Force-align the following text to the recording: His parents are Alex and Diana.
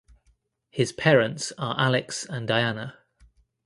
His 0.71 0.91
parents 0.91 1.53
are 1.59 1.79
Alex 1.79 2.25
and 2.25 2.47
Diana. 2.47 2.95